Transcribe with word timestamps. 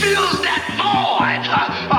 fills 0.00 0.40
that 0.40 0.64
void. 0.80 1.89